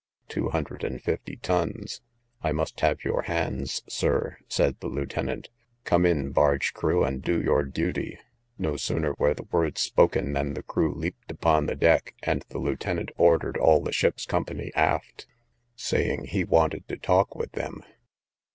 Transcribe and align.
—Two 0.29 0.49
hundred 0.49 0.83
and 0.83 0.99
fifty 0.99 1.35
tons. 1.35 2.01
I 2.41 2.51
must 2.53 2.79
have 2.79 3.03
your 3.03 3.21
hands, 3.21 3.83
sir, 3.87 4.39
said 4.47 4.79
the 4.79 4.87
lieutenant: 4.87 5.49
come 5.83 6.07
in, 6.07 6.31
barge 6.31 6.73
crew, 6.73 7.03
and 7.03 7.21
do 7.21 7.39
your 7.39 7.61
duty. 7.63 8.17
No 8.57 8.77
sooner 8.77 9.13
were 9.19 9.35
the 9.35 9.47
words 9.51 9.79
spoken, 9.79 10.33
than 10.33 10.55
the 10.55 10.63
crew 10.63 10.91
leaped 10.91 11.29
upon 11.29 11.67
the 11.67 11.75
deck, 11.75 12.15
and 12.23 12.43
the 12.49 12.57
lieutenant 12.57 13.11
ordered 13.15 13.57
all 13.57 13.79
the 13.79 13.93
ship's 13.93 14.25
company 14.25 14.71
aft, 14.73 15.27
saying 15.75 16.25
he 16.25 16.43
wanted 16.43 16.87
to 16.87 16.97
talk 16.97 17.35
with 17.35 17.51
them. 17.51 17.83